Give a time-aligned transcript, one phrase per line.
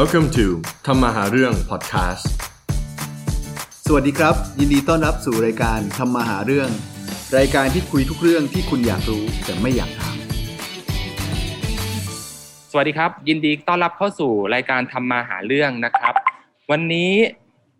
[0.00, 0.46] Welcome to
[0.86, 2.24] ทำมาหาเรื่อง podcast
[3.86, 6.68] สวัสดีครับ ยินดีต้อนรับสู่รายการทำมาหาเรื่อง
[7.38, 10.16] รายการที่คุยทุกเรื่องที่คุณอยากรู้แต่ไม่อยากถาม
[12.70, 16.14] สวัสดีครับ ยินดีต้อนรับเข้าสู่รายการทำมาหาเรื่องนะครับ
[16.70, 17.12] วันนี้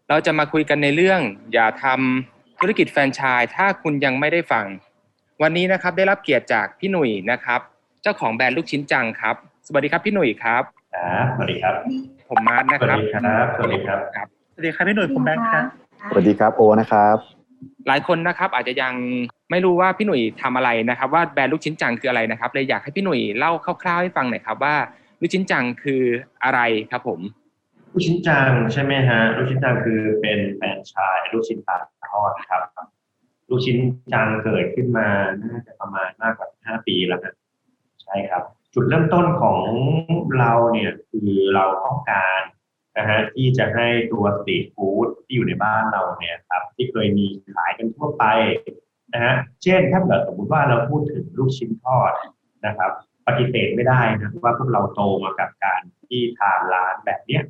[0.08, 1.20] เราจะมาคุยกันในเรื่อง
[1.52, 4.66] อย่าทำธุรกิจแฟรนไชส์ถ้าคุณยังไม่ได้ฟัง
[5.42, 7.60] วันนี้นะครับได้รับเกียรติจากพี่หนุ่ยนะครับ
[8.02, 9.36] เจ้าของแบรนด์ลูกชิ้นจังครับ
[9.66, 11.74] สวัสดีครับพี่หนุ่ยครับ ครับสวัสดีครับ
[12.28, 15.64] ผมมาร์ทนะสวัครับสดีครับสวัสดีครับครับสวัสดีครับพี่หนุ่ยผมแบงค์ครับ
[16.10, 17.16] สวัสดีครับโอนะครับ
[17.88, 18.94] หลายคนนะครับอาจจะยัง
[19.50, 24.76] ไม่รู้ว่าพี่หนุ่ยทำอะไรนะครับ ว่าแบรนด์ลูกชิ้นจังคืออะไรนะครับเลยอยากให้พี่หนุ่ยเล่าคร่าวๆให้ฟังหน่อยครับว่า
[25.20, 26.02] ลูกชิ้นจังคือ
[26.44, 27.20] อะไรครับผม
[27.92, 31.76] ลูกชิ้นจังใช่ไหมฮะลูกชิ้นจังคือเป็นแฟรนไชายลูกชิ้นปลา
[32.10, 32.62] ทอดครับ
[33.48, 33.76] ลูกชิ้น
[34.12, 35.08] จังเกิดขึ้นมา
[35.42, 37.34] น่าจะประมาณมากกว่าห้าปีแล้วนะ
[38.02, 38.42] ใช่ครับ
[38.78, 39.60] จุดเริ่มต้นของ
[40.38, 42.40] เราเนี่ยคือเราต้องการ
[42.98, 48.24] นะฮะที่จะให้ตัวสตรีทฟู้ดที่อยู่ในบ้านเราเนี่ยครับที่เคยมีขายกันทั่วไป
[49.14, 52.12] นะฮะเช่นถ้าเกิดสมมติว่าเราพูดถึงลูกชิ้นทอด
[52.66, 52.90] นะครับ
[53.26, 57.42] ปฏิเสธไม่ได้นะว่าพวกเราโตมากับการที่ทานร้านแบบเนี้ย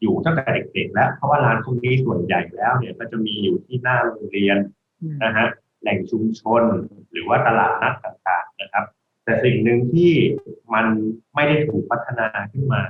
[0.00, 4.58] อยู่ตั้งแต่เด็กๆแล้วเพราะว่าร้านพวกนี้ส่วนใหญ่แล้วเนี่ยก็จะมีอยู่ที่หน้าโรงเรียน
[5.24, 5.46] นะฮะ
[5.82, 6.62] แหล่งชุมชน
[7.10, 8.84] หรือว่าตลาดนัดต่างๆนะครับ
[9.24, 10.12] แต่สิ่งหนึ่งที่
[10.74, 10.86] มัน
[11.34, 12.82] ไม่ได้ถูกพัฒนาขึ้นมา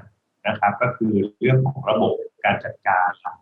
[0.49, 2.13] นะครับ ก็คือเรื่องของระบบ
[2.45, 3.37] การจัดการครับ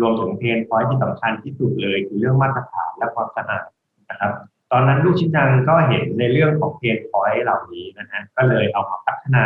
[0.00, 3.66] รวมถึงเพนพอยที่สำคัญที่สุดเลยคือเรื่องมาตรฐานและความสะอาด
[4.10, 4.32] นะครับ
[4.72, 9.44] ตอนนั้นลูกชิ้นจังก็เห็นในเรื่องของเพนพอยเหล่านี้นะฮะก็เลยเอามาพัฒนา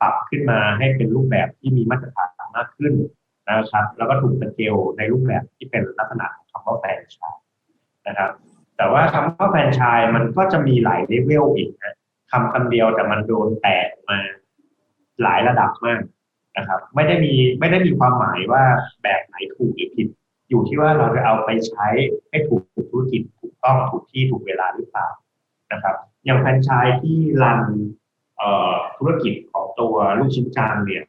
[0.00, 2.94] ปรับขึ้นมาให้เป็นรูปแบบที่มีมาตรฐานมากขึ้น
[3.48, 7.44] นะครับ แล้วก็ถูกสเกลในรูปแบบที่เป็นลักษณะของคำว่าแฟรนไชส์
[8.06, 8.30] นะครับ
[8.76, 11.94] แต่ว่าคำว่าแฟรนไชส์มันก็จะมีหลายเลเวลอีกนะ
[12.30, 14.18] คำคำเดียวแต่มันโดนแตกมา
[15.22, 16.00] หลายระดับมาก
[16.56, 18.64] นะครับ ไม่ได้มีไม่ได้มีความหมายว่า
[19.02, 20.08] แบบไหนถูกหรือผิด
[20.48, 21.86] อยู่ที่ว่าเราจะเอาไปใช้
[22.30, 25.08] ให้ถูกธุรกิจถูกต้องถูกที่ถูกเวลาหรือเปล่า
[25.72, 27.60] นะครับ อย่างแฟรนไชส์ที่รัน
[28.96, 31.02] ธุรกิจของตัวลูกชิ้นจางเนี่ย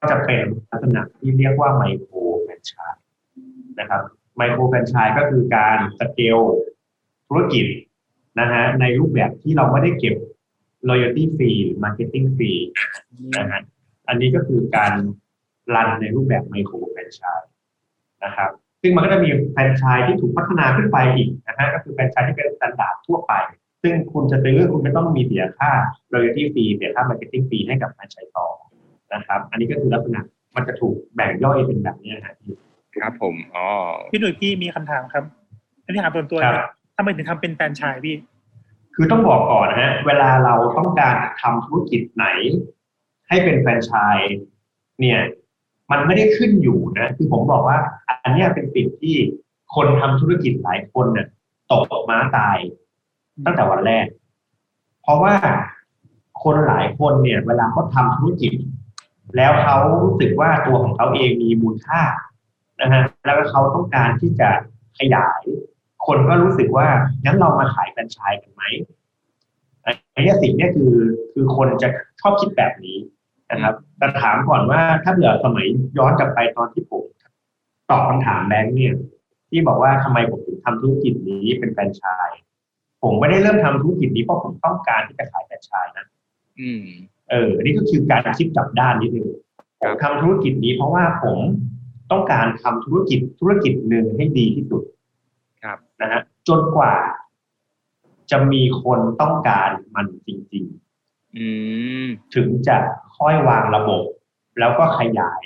[0.00, 3.04] ก็จะเป็นลักษณะที่เรียกว่าไมโครแฟรนไชส์
[3.80, 4.02] นะครับ
[4.36, 6.38] ไมโครแฟรนไชส์ก็คือการสเกล
[7.28, 7.66] ธุรกิจ
[8.40, 10.14] นะฮะในรูปแบบที่เราไม่ได้เก็บ
[10.88, 12.60] loyalty fee หรือ marketing fee
[13.36, 13.60] นะฮะ
[14.08, 14.92] อันนี้ก็คือการ
[15.74, 17.50] รันในรูปแบบไมโครแฟรนไชส์
[18.24, 18.50] นะครับ
[18.82, 23.32] ซึ่งมันก็จะมีแฟรนไชส์ที่ถูกพัฒนาขึ้นไปอีกนะฮะก็คือแฟรนไชส์ที่เป็นมาตรฐานทั่วไป
[23.82, 25.70] ซึ่งคุณจะซื้อคุณไม่ต้องมีเสียค่า
[26.12, 28.46] royalty fee เสียค่า marketing fee ให้กับแฟรนไชส์ต่อ
[29.14, 30.20] นะครับ อันนี้ก็คือลักษณะ
[30.56, 32.34] มันจะถูกแบ่งย่อยเป็นแบบนี้นะฮะ
[32.94, 33.66] ครับผมอ๋อ
[34.12, 35.24] พี่หนุ่ยพี่มีคำถามครับ
[35.84, 38.16] อันนี้ถามส่วนตัวครับนะทำไมถึงทำเป็นแฟรนไชส์พี่
[38.98, 42.26] คือต้องบอกก่อนนะฮะเวลาเราต้องการทำธุรกิจไหน
[43.28, 44.38] ให้เป็นแฟรนไชส์
[45.00, 45.20] เนี่ย
[45.90, 47.78] มันไม่ได้ขึ้นอยู่นะคือผมบอกว่า
[48.22, 49.16] อันนี้เป็นสิ่งที่
[49.74, 51.26] คนทำธุรกิจหลายคนเนี่ย
[51.70, 52.58] ตกม้าตาย
[53.44, 54.06] ตั้งแต่วันแรก
[55.02, 55.34] เพราะว่า
[56.42, 58.52] คนหลายคนเนี่ย เวลาเขาทำธุรกิจ
[59.36, 62.02] แล้วเขารู้สึกว่าตัวของเขาเองมีมูลค่า
[62.80, 64.48] นะฮะแล้วก็เขาต้องการที่จะ
[64.98, 65.42] ขยาย
[66.06, 66.88] คนก็รู้สึกว่า
[67.24, 68.62] งั้นเรามาขายแฟรนไชส์กันไหม
[70.14, 70.94] อันนี้สิ่งเนี้ยคือ
[71.32, 71.88] คือคนจะ
[72.20, 72.98] ชอบคิดแบบนี้
[73.50, 75.66] นะครับ แต่ถามก่อนว่าถ้าเผื่อสมัย
[75.98, 77.04] ย้อนกลับไปตอนที่ผม
[77.90, 78.94] ตอบคำถามแบงค์เนี่ย
[79.50, 82.40] ที่บอกว่าทำไมผมถึงทำธุรกิจนี้เป็นแฟรนไชส์
[83.02, 86.06] ผมไม่ได้เริ่มทำธุรกิจนี้เพราะผมต้องการที่จะขายแฟรนไชส์นะ
[86.60, 86.84] อืม
[87.30, 89.28] เอออันนี้ก็คือการคิดกลับด้านนิดนึง
[89.80, 91.38] ผมทำธุรกิจนี้เพราะว่าผม
[92.10, 94.82] ต้องการทำธุรกิจธุรกิจหนึ่งให้ดีที่สุด
[95.66, 96.94] ครับนะฮะจนกว่า
[98.30, 100.64] จะมีคนต้องการมันจริง
[101.36, 101.46] อื
[102.04, 102.76] มๆถึงจะ
[103.18, 104.04] ค่อยวางระบบ
[104.58, 105.42] แล้วก็ขยาย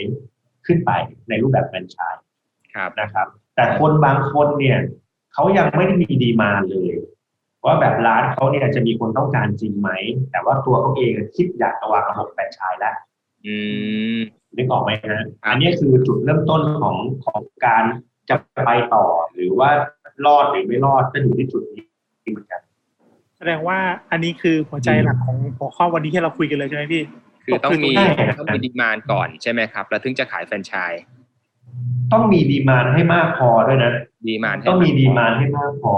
[0.67, 0.91] ขึ้นไป
[1.29, 2.25] ในรูปแบบแฟรนไชส์
[2.75, 3.27] ครับนะครับ
[3.57, 4.79] แต่คนบางคนเนี่ย
[5.33, 6.95] เขายังไม่ได้มีดีมานเลย
[7.65, 9.91] ว่าแบบร้านเขาเนี่ยจะมีคนต้องการจริงไหม
[10.31, 12.97] แต่ว่าตัวเขาเองคิดอยากจะวางระบบแฟรนไชส์แล้ว
[13.47, 13.57] อื
[14.17, 14.19] ม
[14.57, 17.85] นึกออกไหมฮะอันนี้คือจุดเริ่มต้นของของการ
[18.31, 19.71] จะไปต่อ หรือว่า
[20.27, 21.85] รอดหรือไม่รอดก็อยู่ที่จุดนี้
[22.33, 22.61] เหมือนกัน
[23.39, 23.79] แสดงว่า
[24.11, 27.03] อันนี้คือหัวใจหลักของหัวข้อวันนี้ที่เราคุยกันเลยใช่ไหมพี่
[27.45, 31.03] คือต้องมีใช่ครับต้องมี demand ก่อนใช่ไหมครับ แล้วถึงจะขายแฟรนไชส์
[32.13, 33.93] ต้องมี demandให้มากพอด้วยนะ
[34.29, 35.95] demand ต้องมี demand ให้มากพอ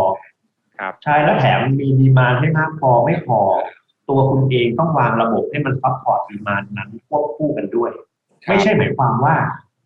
[0.79, 3.41] ครับใช่แล้วแถมมี demand ให้มากพอไม่พอ
[4.09, 7.91] ตัวคุณเองต้องวางระบบให้มัน support demand นั้นควบคู่กันด้วย
[8.49, 9.35] ไม่ใช่หมายความว่า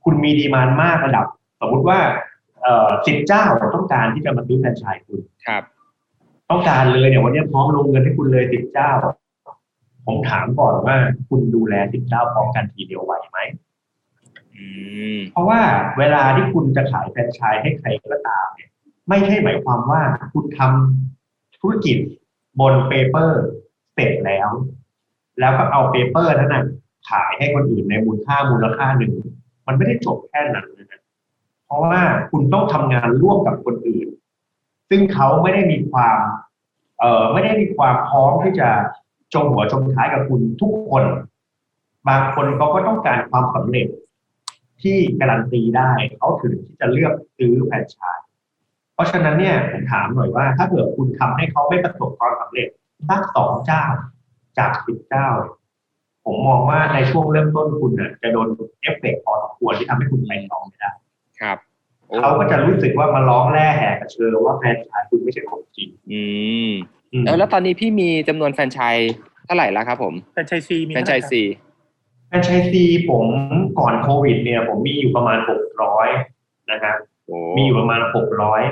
[0.05, 1.27] คุณมี demand มากระดับ
[1.61, 2.36] สมมุติว่าเอ่อ
[3.07, 5.63] สิบเจ้าต้องการที่จะมาซื้อแฟรนไชส์คุณครับ
[6.51, 8.91] ต้องการเลยเนี่ยวันนี้พร้อมลงเงินให้คุณเลยสิบเจ้า
[10.07, 10.97] ผมถามก่อนว่า
[11.29, 13.39] คุณดูแลสิบเจ้าพร้อมกันทีเดียวไหวไหม
[14.55, 14.65] อื
[15.17, 15.61] มเพราะว่า
[15.99, 18.71] เวลาที่คุณจะขายแฟรนไชส์ให้ใครก็ตามเนี่ย
[19.09, 20.03] ไม่ใช่หมายความว่า
[20.33, 21.97] คุณทำธุรกิจ
[22.61, 23.43] บน paper
[23.95, 24.49] เสร็จแล้ว
[25.41, 26.65] แล้วก็เอา paper นั้นนะ
[27.09, 29.13] ขายให้คนอื่นในมูลค่ามูลค่าหนึ่ง
[29.67, 30.76] มันไม่ได้จบแค่นั้นนะ
[31.67, 34.09] เพราะว่าคุณต้องทำงานร่วมกับคนอื่น
[34.89, 36.19] ซึ่งเขาไม่ได้มีความ
[36.99, 38.69] เอ่อไม่ได้มีความพร้อมที่จะ
[39.35, 41.05] จงหัวจงท้ายกับคุณทุกคน
[42.09, 43.89] บางคนเขาก็ต้องการความสำเร็จ
[44.83, 48.27] ที่การันตีได้เขาถึงที่จะเลือกซื้อแฟรนไชส์
[48.95, 52.69] เพราะฉะนั้นเนี่ยผมถามหน่อยว่า ถ้าเกิดคุณทำให้เขาไม่ประสบความสำเร็จ
[53.09, 53.85] สักสองเจ้า
[54.59, 55.29] จากสิบเจ้า
[56.25, 58.49] ผมมองว่าในช่วงเริ่มต้นคุณน่ะจะโดน
[58.81, 60.91] เอฟเฟกต์พอสมควรที่ทำให้คุณไปต่อไม่ได้
[61.41, 61.59] ครับ
[62.09, 66.23] โอ้เขาก็จะรู้สึกว่ามาร้องแร่แหกกระเชอว่าแฟรนไชส์คุณไม่ใช่ของจริง อื
[66.69, 66.71] ม
[67.13, 69.13] อืมแล้วแล้วตอนนี้พี่มีจำนวนแฟรนไชส์
[69.47, 71.43] เท่าไหร่แล้วครับผมแฟรนไชส์ซีมี franchisee
[72.29, 73.27] franchisee ผม
[73.79, 76.09] ก่อนโควิด เนี่ย ผมมีอยู่ประมาณหกร้อย
[76.71, 76.97] นะครับ
[77.27, 78.63] โอ้มีอยู่ประมาณหกร้อย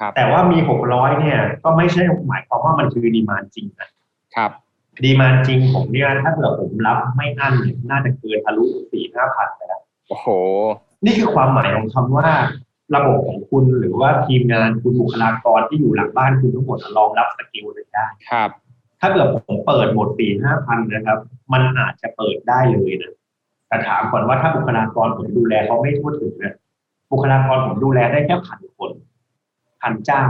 [0.00, 3.88] ครับแต่ว่ามีหกร้อยเนี่ย ก็ไม่ใช่หมายความว่ามันคือ demand จริงนะ
[4.36, 4.50] ครับ
[5.04, 10.26] demand จริงผมเนี่ยถ้าเกิดผมรับไม่อั้นเนี่ยน่าจะเกินทะลุสี่ห้าพันไปแล้วโอ้โห
[11.04, 12.28] นี่คือความหมายของคำว่า
[12.94, 18.50] ระบบของคุณหรือว่าทีมงานคุณบุคลากรที่อยู่หลังบ้านคุณทั้งหมดรองรับสกิลเลยได้ครับ
[19.00, 21.18] ถ้าเกิดผมเปิดหมดสี่ห้าพันนะครับ
[21.52, 23.12] มันอาจจะเปิดได้เลยนะ
[23.68, 26.54] แต่ถามก่อนว่าถ้าบุคลากรผมดูแลเขาไม่ทั่วถึงนะ
[27.10, 28.90] บุคลากรผมดูแลได้แค่พันคน
[29.82, 30.24] พันเจ้า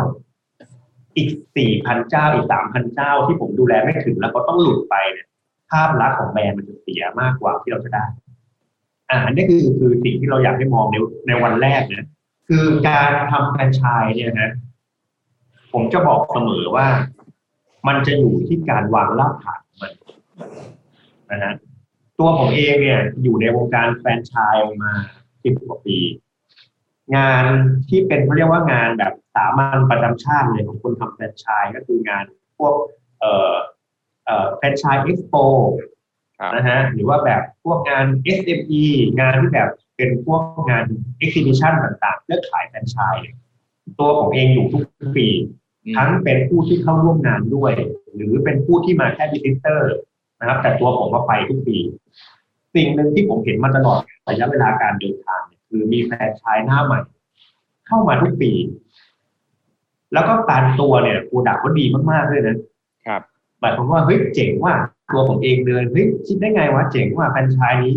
[1.17, 5.27] อีกสี่พันเจ้าอีกสามพันเจ้าที่ผมดูแลไม่ถึงแล้วก็ต้องหลุดไปเนี่ย
[5.71, 8.05] ภาพลักษณ์ของแบรนด์มันจะเสียมากกว่าที่เราจะได้
[9.13, 12.07] อ่าอันนี้คือคือสิ่งที่เราอยากให้มองในในวันแรกนะ
[12.49, 14.51] คือการทำแฟรนไชส์เนี่ยนะ
[15.73, 16.87] ผมจะบอกเสมอว่า
[17.89, 19.93] มันจะอยู่ที่การวางรากฐานมัน
[21.31, 21.55] นะฮะ
[22.19, 24.93] ตัวผมเองเนี่ย อยู่ในวงการแฟรนไชส์มา
[25.43, 25.99] สิบกว่าปี
[27.17, 27.45] งาน
[27.89, 32.25] ที่เป็นเขาเรียกว่างานแบบสามัญประจำชาติเลยของคนทำแฟรนไชส์ก็คืองาน
[32.59, 32.75] พวก
[33.21, 33.55] เอ่อ
[34.25, 35.35] เอ่อแฟรนไชส์เอ็กซ์โป
[36.55, 38.07] นะฮะหรือว่าแบบพวกงาน
[38.39, 38.85] SME
[39.19, 40.85] งานที่แบบเป็นพวกงาน
[41.23, 43.37] exhibition ต่างๆ เพื่อขายแฟรนไชส์เนี่ย
[43.99, 44.85] ตัวผมเองอยู่ทุก
[45.17, 45.29] ปี
[45.85, 47.73] อืมทั้งเป็นผู้ที่เข้าร่วมงานด้วย
[48.15, 49.95] หรือเป็นผู้ที่มาแค่ visitor
[50.41, 51.79] นะครับ แต่ตัวผมก็ไปทุกปี
[52.75, 57.01] สิ่งหนึ่งที่ผมเห็นมาตลอดระยะเวลาการเดินทางเนี่ยคือมีแฟรนไชส์หน้าใหม่
[57.87, 58.53] เข้ามาทุกปี
[60.13, 62.57] แล้วก็การตัวเนี่ย product ก็ดีมากๆด้วยนะ
[63.07, 63.23] ครับ
[63.61, 64.75] หมายความว่าเฮ้ยเจ๋งว่ะ
[65.13, 67.95] ตัวผมเองเดินเฮ้ยคิดได้ไงวะเจ๋งว่ะแฟรนไชส์นี้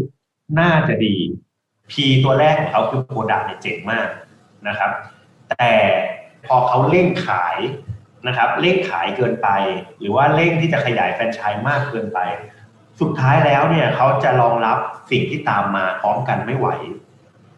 [0.60, 1.16] น่าจะดี
[1.92, 4.08] พีตัวแรกของเขาคือ product เนี่ยเจ๋งมาก
[4.68, 4.92] นะครับ
[5.50, 5.74] แต่
[6.48, 7.58] พอเขาเร่งขาย
[8.28, 9.50] นะครับเร่งขายเกินไป
[10.00, 12.20] หรือว่าเร่งที่จะขยายแฟรนไชส์มากเกินไป
[13.02, 14.78] สุดท้ายแล้วเนี่ยเขาจะรองรับ
[15.12, 16.68] สิ่งที่ตามมาพร้อมกันไม่ไหว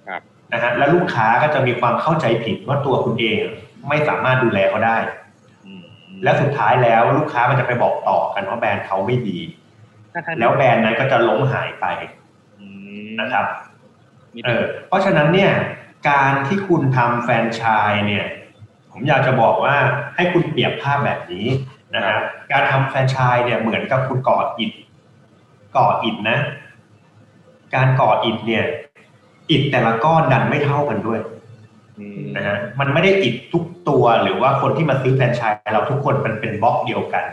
[0.08, 0.22] ครับ
[0.54, 3.42] นะฮะแล้วลูกค้าก็จะมีความเข้าใจผิดว่าตัวคุณเอง
[3.90, 5.27] ไม่สามารถดูแลเขาได้อืม
[6.24, 9.40] และสุดท้ายแล้วลูกค้ามันจะไปบอกต่อกันว่าแบรนด์เขาไม่ดี
[10.14, 11.86] ทั้งๆแล้วแบรนด์นั้นก็จะล้มหายไป
[12.60, 12.66] อื
[13.04, 13.46] มนะครับ
[14.34, 15.52] มีเออเพราะฉะนั้นเนี่ย
[16.10, 18.26] การที่คุณทำแฟรนไชส์เนี่ย
[18.92, 19.76] ผมอยากจะบอกว่า
[20.16, 21.48] ให้คุณเปรียบภาพแบบนี้
[21.96, 22.22] นะครับ
[22.52, 24.72] การทำแฟรนไชส์เนี่ยเหมือนกับคุณก่ออิฐ
[25.78, 26.38] ก่ออิฐนะ
[27.76, 28.66] การก่ออิฐเนี่ย
[29.52, 31.37] อิฐแต่ละก้อนดันไม่เท่ากันด้วยอืม
[32.38, 37.26] นะฮะมันไม่ได้อิฐทุกตัวหรือว่าคนที่มาซื้อแฟรนไชส์เราทุกคนมันเป็นบล็อกเดียวกัน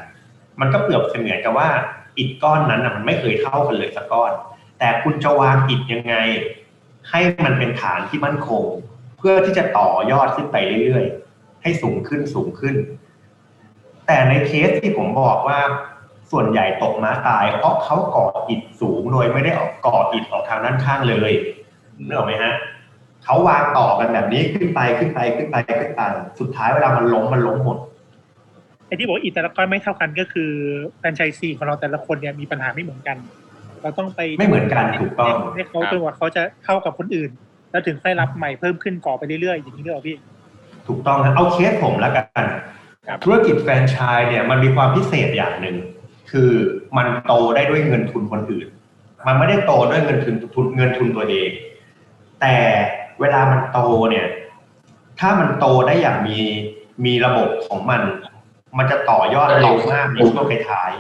[0.61, 1.69] มันก็เปรียบเสมือนกับว่า
[2.19, 4.33] อิฐก้อนนั้นนะมันไม่เคยเท่ากันเลยสักก้อน
[4.79, 6.15] แต่คุณจะวางอิฐยังไง
[7.11, 8.65] ให้มันเป็นฐานที่มั่นคง
[9.19, 12.75] เพื่อที่จะต่อยอดขึ้นไปเรื่อยๆ ให้สูงขึ้นสูงขึ้น
[14.07, 15.59] แต่ในเคสที่ผมบอกว่า
[16.33, 21.33] ส่วนใหญ่ตกม้าตาย เพราะเขาก่ออิฐสูงโดยไม่ได้ออกก่ออิฐออกทางด้านข้างเลย
[22.07, 22.53] นึกออกไหมฮะ
[23.25, 26.01] เขาวางต่อกันแบบนี้ขึ้นไปขึ้นไปขึ้นไปขึ้นไป
[26.41, 27.79] สุดท้ายเวลามันล้มมันล้มหมด
[28.87, 30.51] ไอ้ที่บอกว่าอีแต่ละก้อนไม่เท่ากันก็คือ
[30.99, 33.17] แฟรนไชส์ซีของเราแต่ละคนเนี่ยมีปัญหาไม่เหมือนกัน
[33.83, 37.31] เราต้องไปไม่เหมือนกันถูกต้องให้เขาจนกว่าเขาจะเข้ากับคนอื่น
[37.71, 40.17] แล้วถึงค่อยรับใหม่เพิ่มขึ้นก่อไปเรื่อยๆอย่างนี้ด้วยเหรอพี่
[40.89, 42.45] ถูกต้องครับเอาเคสผมแล้วกัน
[43.09, 45.77] ครับธุรกิจแฟรนไชส์เนี่ยมันมีความพิเศษอย่างหนึ่ง
[46.31, 46.51] คือ
[46.97, 48.69] มันโตได้ด้วยเงินทุนคนอื่น
[49.27, 51.51] มันไม่ได้โตด้วยเงินทุนทุนเงินทุนตัวเอง
[52.41, 52.57] แต่
[53.21, 53.79] เวลามันโต
[54.11, 54.27] เนี่ย
[55.21, 56.39] ถ้ามันโตได้อย่างมี
[57.05, 58.03] มีระบบของมัน
[58.79, 60.93] มันจะต่อยอดเร็วมากในช่วงท้าย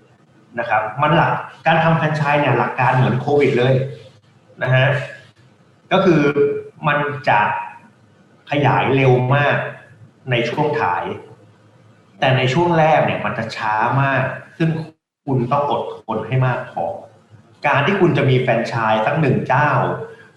[0.00, 1.32] ๆนะครับ มันหลัก
[1.66, 3.74] การทำแฟรนไชส์เนี่ยหลักการเหมือนโควิดเลย
[4.62, 4.86] นะฮะ
[5.92, 6.22] ก็คือ
[6.88, 7.40] มันจะ
[8.50, 9.56] ขยายเร็วมาก
[10.30, 11.04] ในช่วงท้าย
[12.18, 14.24] แต่ในช่วงแรกเนี่ยมันจะช้ามาก
[14.58, 14.70] ซึ่ง
[15.24, 16.84] คุณต้องอดทนให้มากพอ
[17.66, 19.70] การที่คุณจะมีแฟรนไชส์สักหนึ่งเจ้า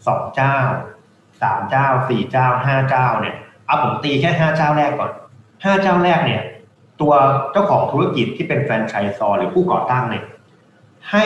[0.07, 0.57] สองเจ้า
[1.41, 5.11] สามเจ้าสี่เจ้าห้าเจ้าเนี่ยเอาผมตีแค่ห้าเจ้าแรกก่อน
[5.63, 6.43] ห้าเจ้าแรกเนี่ย
[7.01, 7.13] ตัว
[7.51, 10.25] เจ้าของธุรกิจที่เป็นแฟรนไชส์ซอหรือผู้ก่อตั้งเนี่ย
[11.11, 11.25] ให้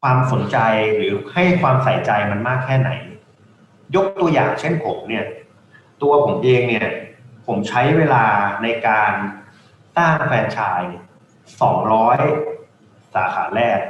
[0.00, 0.58] ความสนใจ
[0.94, 2.90] หรือให้ความใส่ใจมันมากแค่ไหน
[3.94, 5.24] ยกตัวอย่างเช่นผมเนี่ย
[6.02, 6.88] ตัวผมเองเนี่ย
[7.46, 8.24] ผมใช้เวลา
[8.62, 9.12] ในการ
[9.96, 10.94] สร้างแฟรนไชส์
[11.60, 12.18] สองร้อย
[13.14, 13.80] สาขาแรก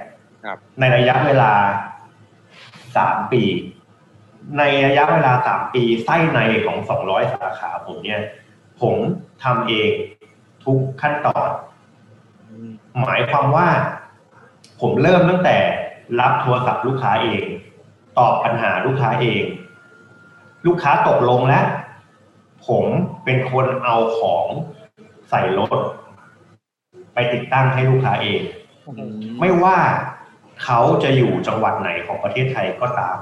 [0.44, 1.52] ครับในระยะเวลา
[2.97, 3.42] สามปี
[4.59, 8.21] ในระยะเวลาสามปีไส้ในของสองร้อยสาขาผมเนี่ย
[8.80, 8.97] ผม
[9.42, 9.90] ทำเอง
[10.64, 11.49] ทุกขั้นตอน
[13.00, 13.69] หมายความว่า
[14.80, 15.57] ผมเริ่มตั้งแต่
[16.21, 17.45] รับโทรศัพท์ลูกค้าเอง
[18.19, 19.45] ตอบปัญหาลูกค้าเอง
[20.66, 21.66] ลูกค้าตกลงแล้ว
[22.66, 22.85] ผม
[23.25, 24.47] เป็นคนเอาของ
[25.30, 25.78] ใส่รถ
[27.14, 28.40] ไปติดตั้งให้ลูกค้าเอง
[29.40, 29.76] ไม่ว่า
[30.64, 33.16] เขาจะอยู่จังหวัดไหนของประเทศไทยก็ตาม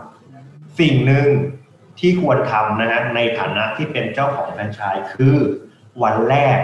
[0.78, 1.28] สิ่งหนึ่ง
[1.98, 5.36] ที่ควรทำนะฮะในฐานะที่เป็นเจ้าของแฟรนไชส์คือ
[6.02, 6.58] วันแรก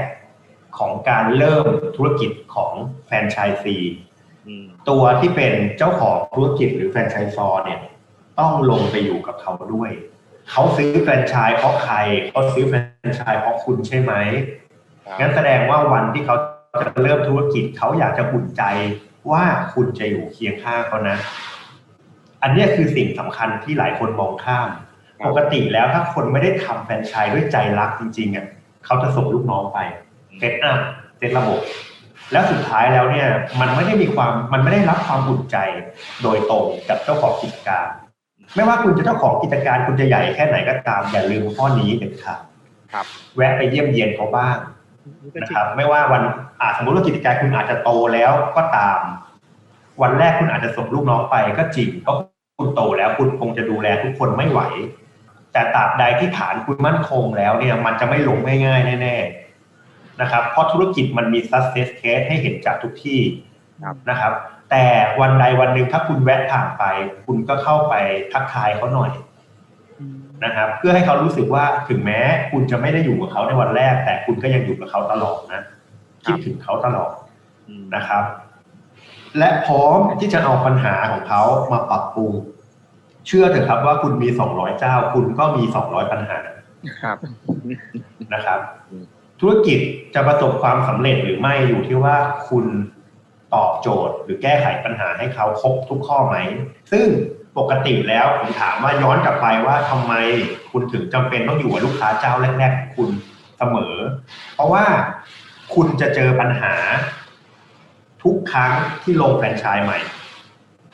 [0.78, 1.66] ของการเริ่ม
[1.96, 2.72] ธุรกิจของ
[3.06, 3.76] แฟรนไชส์ซี
[4.88, 7.80] ตัวที่เป็นเจ้าของธุรกิจหรือแฟรนไชส์ซอร์เนี่ย
[8.38, 9.90] ต้องลงไปอยู่กับเขาด้วย
[10.50, 11.96] เขาซื้อแฟรนไชส์เพราะใคร
[12.28, 12.78] เขาซื้อแฟร
[13.08, 14.12] นไชส์เพราะคุณใช่ไหม
[15.20, 16.36] งั้นแสดงว่าวันที่เขา
[16.72, 18.62] จะเริ่มธุรกิจเขาอยากจะอุ่นใจ
[19.30, 19.44] ว่า
[19.74, 21.16] คุณจะอยู่เคียงข้างเขานะ
[22.44, 24.68] อันเนี้ยคือสิ่งสำคัญที่หลายคนมองข้าม
[25.20, 28.46] ครับปกติแล้วถ้าคนไม่ได้ทำแฟรนไชส์ด้วยใจรักจริงๆอะ
[28.84, 29.78] เขาจะส่งลูกน้องไป
[30.38, 30.78] set up
[31.18, 31.60] set ระบบ
[32.32, 33.28] แล้วสุดท้ายแล้วเนี่ย
[33.60, 35.56] มันไม่ได้มีความมันไม่ได้รับความอุ่นใจ
[36.22, 37.86] โดยตรงกับเจ้าของกิจการ
[38.54, 42.40] ไม่ว่าคุณจะเจ้าของกิจการคุณจะใหญ่แค่ไหนก็ตามอย่าลืมข้อนี้เด็ดขาด
[42.92, 43.04] ครับ
[43.36, 44.56] แวะไปเยี่ยมเยียนเขาบ้าง
[45.36, 46.22] นะครับไม่ว่าวัน
[46.60, 49.00] อาสมมติว่ากิจการคุณอาจจะโตแล้วก็ตาม
[50.02, 52.16] วันแรกคุณอาจจะส่งลูกน้องไปก็จริงเพราะ
[52.58, 54.60] คุณโตแล้วคุณคงจะดูแลทุกคนไม่ไหว
[55.52, 63.20] แต่ตราบใดที่ฐานคุณมั่นคงแล้วเนี่ยมันจะไม่ลงง่ายๆแน่ๆนะครับ เพราะธุรกิจมันมี success case ให้เห็นจากทุกที่
[63.84, 64.32] ครับนะครับ
[64.70, 64.84] แต่
[65.20, 66.84] วันใดวันหนึ่งถ้าคุณแวะผ่านไป
[67.26, 67.94] คุณก็เข้าไป
[68.32, 69.10] ทักทายเขาหน่อย
[70.44, 72.20] นะครับ เพื่อให้เขารู้สึกว่าถึงแม้
[72.50, 75.62] คุณจะไม่ได้อยู่กับเขาในวันแรก แต่คุณก็ยังอยู่กับเขาตลอดนะ
[76.24, 77.10] คิดถึงเขาตลอด
[77.96, 78.24] นะครับ
[79.38, 82.32] และพร้อมที่จะเอาปัญหาของเขามาปรับปรุง
[83.26, 86.38] เชื่อเถอะครับว่าคุณมีสองร้อยเจ้า คุณก็มีสองร้อยปัญหา
[87.02, 87.16] ครับ
[88.34, 88.60] นะครับ
[89.40, 89.78] ธุรกิจ
[90.14, 92.16] จะประสบความสำเร็จหรือไม่อยู่ที่ว่า
[92.48, 92.66] คุณ
[93.54, 96.36] ตอบโจทย์ หรือแก้ไขปัญหาให้เขาครบทุกข้อไหม
[96.92, 97.06] ซึ่ง
[97.58, 100.12] ปกติแล้วผมถามว่าย้อนกลับไปว่าทำไม
[100.70, 103.10] คุณถึงจำเป็นต้องอยู่กับลูกค้าเจ้าแรกๆของคุณ
[103.58, 103.94] เสมอ
[104.54, 104.84] เพราะว่า
[105.74, 106.74] คุณจะเจอปัญหา
[108.24, 109.98] ทุกครั้งที่ลงแฟรนไชส์ใหม่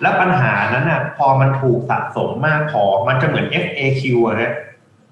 [0.03, 4.53] และปัญหานั้นน่ะพอมันถูกสะสมมากพอมันจะเหมือน FAQ อะนะ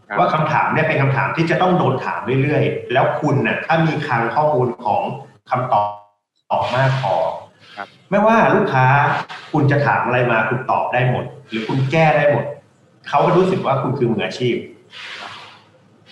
[0.08, 5.02] ครับว่าคำถามเนี่ยเป็นคำถามที่จะต้องโดนถามเรื่อยๆ แล้วคุณน่ะถ้ามีคลังข้อมูลของ
[5.50, 5.88] คำตอบ
[6.50, 7.14] ตอบมากพอ
[7.76, 8.86] ครับไม่ว่าลูกค้า
[9.52, 12.44] คุณจะถามอะไรมาคุณตอบได้หมด หรือคุณแก้ได้หมด
[13.08, 14.56] เขาก็รู้สึกว่าคุณคือมืออาชีพ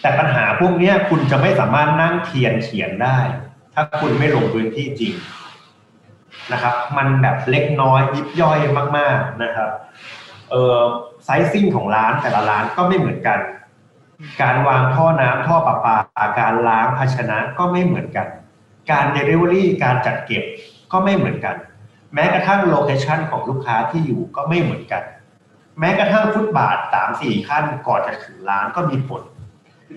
[0.01, 3.19] แต่ปัญหาพวกเนี้ยคุณจะไม่สามารถนั่งเทียนเขียนได้
[3.75, 5.15] ถ้าคุณไม่ลงพื้นที่จริง
[6.53, 8.59] นะครับ มันแบบเล็กน้อยยิบย่อย
[8.99, 9.71] มาก ๆนะครับ
[10.51, 10.81] เอ่อ
[11.25, 13.39] sizing ของร้านแต่ละร้านก็ไม่เหมือนกัน
[14.43, 18.27] การวางท่อน้ำท่อประปาการล้างภาชนะก็ไม่เหมือนกัน
[18.91, 20.45] การเดลิเวอรี่การจัดเก็บ
[20.93, 21.57] ก็ไม่เหมือนกัน
[22.15, 25.03] แม้กระทั่ง location ของลูกค้าที่อยู่ก็ไม่เหมือนกัน
[25.81, 29.23] แม้กระทั่งฟุตบาทสามสี่ขั้นก่อนจะถึงร้านก็มีผล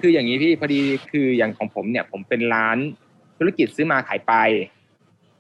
[0.02, 0.80] คืออย่างนี้พี่พอดี
[1.12, 2.78] คืออย่างของผมเนี่ยผมเป็นร้าน
[3.38, 4.34] ธุรกิจซื้อมาขายไป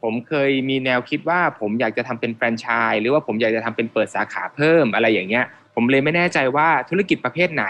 [0.01, 7.65] ผมเคยมีแนวคิดว่าผมอยากจะทำเป็นแฟรนไชส์หรือว่าผมอยากจะทำเป็นเปิดสาขาเพิ่มอะไรอย่างเงี้ย ผมเลยไม่แน่ใจว่าธุรกิจประเภทไหน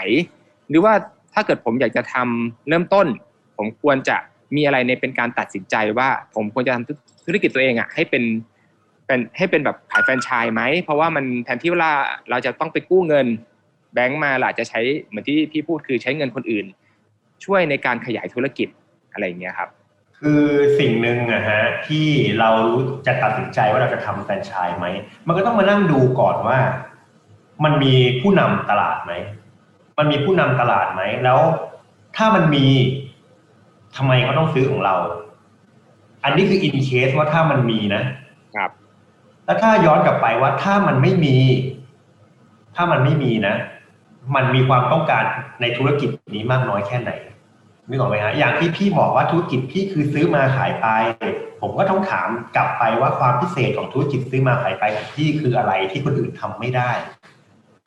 [0.68, 0.92] หรือว่า
[1.34, 3.06] ถ้าเกิดผมอยากจะทำเริ่มต้น
[3.56, 4.16] ผมควรจะ
[4.56, 8.24] มีอะไรในเป็นการตัดสินใจว่า ผมควรจะทำธุรกิจตัวเองอะให้เป็น
[9.06, 11.92] เป็นให้เป็นแบบขายแฟรนไชส์ไหมเพราะว่ามันแทนที่เวลา
[12.30, 13.26] เราจะต้องไปกู้เงิน
[13.94, 16.66] แบงก์มาหล่ะจะใช้เหมือนที่พี่พูดคือใช้เงินคนอื่น
[17.44, 18.68] ช่วยในการขยายธุรกิจ
[19.12, 19.70] อะไรอย่างเงี้ยครับ
[20.20, 20.44] คือ
[20.78, 22.06] สิ่งหนึ่งนะฮะที่
[22.40, 24.86] เรารู้จะตัดสินใจว่าเราจะทำแฟรนไชส์ไหม
[25.26, 26.58] มันก็ต้องมานั่งดูก่อนว่า
[27.64, 29.12] มันมีผู้นำตลาดไหม
[29.98, 31.40] มันมีผู้นำตลาดไหม แล้ว
[32.16, 32.66] ถ้ามันมี
[33.96, 34.94] ทำไมเขาต้องซื้อของเรา
[36.24, 38.02] อันนี้คืออินเคสว่าถ้ามันมีนะ
[38.56, 38.70] ครับ
[39.44, 41.36] แล้วถ้าย้อนกลับไปว่าถ้ามันไม่มี
[42.76, 43.54] ถ้ามันไม่มีนะ
[44.34, 45.24] มันมีความต้องการ
[45.60, 47.10] ในธุรกิจนี้มากน้อยแค่ไหน
[47.90, 50.86] นึกออกไหมฮะอย่างที่พี่บอกว่าธุรกิจพี่คือซื้อมาขายไป
[51.60, 56.90] ผมก็ต้องถามกลับไปว่าความพิเศษของธุรกิจซื้อมาขายไปของพี่คืออะไรที่คนอื่นทำไม่ได้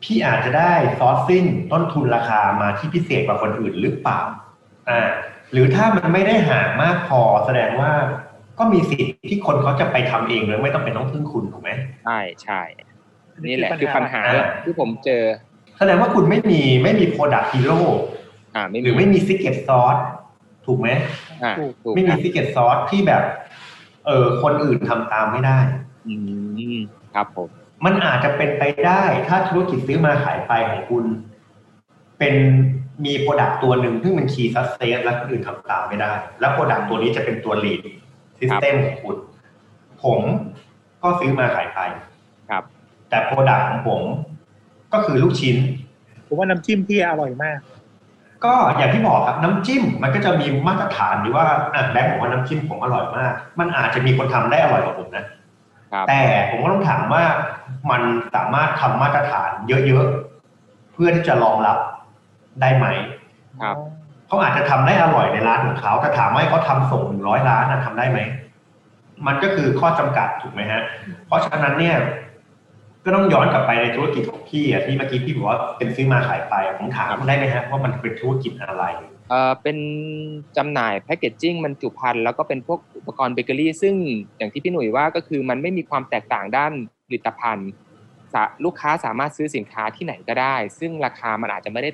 [0.03, 4.21] พี่อาจจะได้ซอร์ซิ่งต้นทุนราคามาที่พิเศษกว่าคนอื่นหรือเปล่า
[4.89, 5.01] อ่า
[5.51, 7.91] หรือถ้ามันไม่ได้ห่างมากพอแสดงว่า
[8.59, 11.71] ก็มีสิทธิ์ที่คนเขาจะไปทำเองเลยไม่ต้องเป็นต้องพึ่งคุณถูกไหม
[12.05, 12.61] ใช่ใช่
[13.45, 15.23] นี่แหละคือปัญหาอ่าที่ผมเจอ
[15.77, 17.81] แสดงว่าคุณไม่มีไม่มี product hero
[18.55, 19.97] อ่าไม่หรือไม่มี secret sauce
[20.65, 20.89] ถูกไหม
[21.43, 23.23] อ่าถูกครับไม่มีรับซิกเก็ตซอสที่แบบ
[24.05, 25.59] เออคนอื่นทำตามไม่ได้
[26.07, 26.15] อื
[26.77, 26.79] ม
[27.15, 27.49] ครับผม
[27.85, 31.05] มันอาจจะเป็นไปได้ ถ้าธุรกิจซื้อมาขายไปของคุณ
[32.19, 32.35] เป็น
[33.05, 37.79] มี product ตัวหนึ่งซึ่งเป็น key success และคนอื่นทำตามไม่ได้ แล้ว product ตัวนี้จะเป็นตัว lead
[38.39, 39.15] system ของคุณ
[40.03, 40.19] ผม
[41.03, 41.79] ก็ซื้อมาขายไป
[42.49, 42.63] ครับ
[43.09, 44.01] แต่ product ของผม
[44.93, 45.55] ก็คือลูกชิ้น
[46.27, 47.59] ผมว่าน้ำจิ้มพี่อร่อยมาก
[48.45, 55.25] ก็อย่างที่บอกครับน้ำจิ้มมันก็จะมีมาตรฐานหรือว่าอะแบงค์บอกว่าน้ำจิ้มผมอร่อยมาก มันอาจจะมีคนทำได้อร่อยกว่าผมนะ
[55.91, 57.23] ครับแต่ผมก็ต้องถามว่า
[57.91, 58.01] มัน
[58.35, 61.77] สามารถทำมาตรฐานเยอะๆเพื่อที่จะรองรับ
[62.61, 62.85] ได้ไหม
[63.61, 63.77] ครับ
[64.27, 68.19] เขาอาจจะทำได้อร่อยในร้านของเขาแต่ถามว่าให้เขาทำส่งหนึ่งร้อยล้านนะทำได้ไหม
[69.27, 70.81] มันก็คือข้อจำกัดถูกไหมฮะ
[71.27, 71.97] เพราะฉะนั้นเนี่ย
[73.05, 78.83] ก็ต้องย้อนกลับไปในธุรกิจของพี่อะที่เมื่อกี้พี่บอกว่าเป็นซื้อมาขายไปอะผมถามได้ไหมฮะว่ามันเป็นธุรกิจอะไร
[79.29, 79.77] เอ่อเป็น
[80.57, 83.95] จำหน่ายแพคเกจจิ้งบรรจุภัณฑ์แล้วก็เป็นพวกอุปกรณ์เบเกอรี่ ซึ่ง
[84.37, 86.71] อย่างที่พี่หนุ่ยว่าก็คือมันไม่มีความแตกต่างด้าน
[87.05, 87.69] ผลิตภัณฑ์
[88.33, 91.89] สะลูกค้าสามารถซื้อสินค้าที่ไหนก็ได้ ซึ่งราคามันอาจจะไม่ได้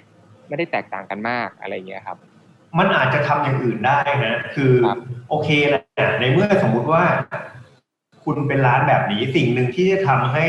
[0.49, 2.17] ไม่ได้แตกต่างกันมากอะไรอย่างเงี้ยครับ
[2.77, 4.99] มันอาจจะทำอย่างอื่นได้นะ คือครับ
[5.29, 7.03] โอเคแหละในเมื่อสมมุติว่า
[8.31, 10.45] คุณเป็นร้านแบบนี้สิ่งหนึ่งที่จะทำให้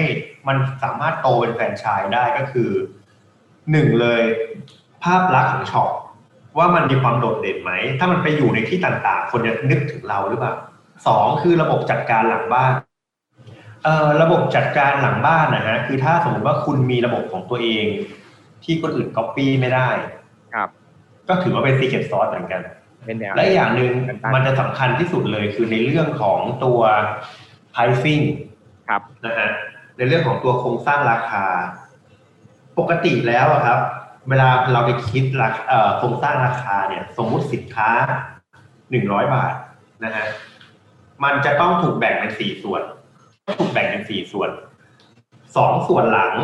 [0.49, 2.70] มันสามารถโตเป็นแฟรนไชส์ได้ก็คือ
[3.70, 4.22] หนึ่งเลย
[5.04, 5.88] ภาพลักษณ์ของช็อป
[6.58, 10.54] ว่ามันมีความโดดเด่นไหม ถ้ามันไปอยู่ในที่ต่างๆ คนจะนึกถึงเราหรือเปล่า
[11.06, 12.72] สองคือระบบจัดการหลังบ้าน
[13.84, 17.87] เอ่อระบบจัดการหลังบ้านนะฮะคือถ้าสมมติว่าคุณมีระบบของตัวเอง
[18.64, 19.88] ที่คนอื่นก๊อปปี้ไม่ได้
[20.54, 20.69] ครับ
[21.28, 22.62] ก็ถือว่าเป็น secret sauce เหมือนกัน
[23.06, 26.80] เป็นแนวและอีกอย่างหนึ่งกันบ้านมันจะสำคัญที่สุดเลยคือในเรื่องของตัว
[27.75, 28.25] pricing
[28.89, 29.50] ครับนะฮะ
[29.97, 31.45] ในเรื่องของตัวโครงสร้างราคา
[32.78, 33.78] ปกติแล้วอะครับ
[34.28, 37.91] เวลาเราไปคิดราคาเอ่อโครงสร้างราคาเนี่ยสมมุติสินค้า
[38.91, 39.54] หนึ่งร้อยบาท
[40.04, 40.26] นะฮะ
[41.25, 42.83] มันจะต้องถูกแบ่งเป็นสี่ส่วน
[43.59, 44.50] ถูกแบ่งเป็นสี่ส่วน
[45.56, 46.35] สองส่วนหลัง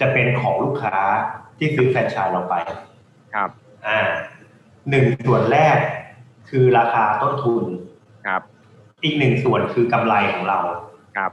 [0.00, 0.96] จะเป็นของลูกค้า
[1.58, 2.54] ที่ซื้อแฟรนไชส์เราไป
[3.34, 3.50] ครับ
[3.86, 4.00] อ่า
[4.90, 5.76] หนึ่งส่วนแรก
[6.48, 7.64] คือราคาต้นทุน
[8.26, 8.42] ครับ
[9.04, 10.58] อีกหนึ่งส่วนคือกำไรของเรา
[11.16, 11.32] ครับ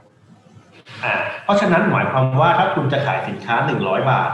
[1.04, 4.30] อ่าเพราะฉะนั้นหมายความว่าถ้าคุณจะขายสินค้าหนึ่งร้อยบาท